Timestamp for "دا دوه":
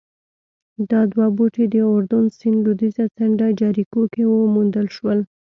0.91-1.27